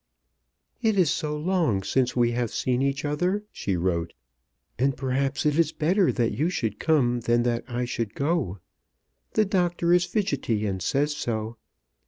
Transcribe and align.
"It 0.81 0.97
is 0.97 1.11
so 1.11 1.37
long 1.37 1.83
since 1.83 2.15
we 2.15 2.31
have 2.31 2.49
seen 2.51 2.81
each 2.81 3.05
other," 3.05 3.43
she 3.51 3.75
wrote, 3.77 4.13
"and, 4.79 4.97
perhaps, 4.97 5.45
it 5.45 5.59
is 5.59 5.71
better 5.71 6.11
that 6.11 6.31
you 6.31 6.49
should 6.49 6.79
come 6.79 7.19
than 7.19 7.43
that 7.43 7.63
I 7.67 7.85
should 7.85 8.15
go. 8.15 8.57
The 9.33 9.45
doctor 9.45 9.93
is 9.93 10.05
fidgety, 10.05 10.65
and 10.65 10.81
says 10.81 11.15
so. 11.15 11.57